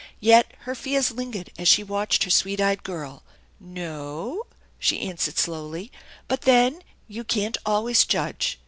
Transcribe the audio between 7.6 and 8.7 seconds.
always judge.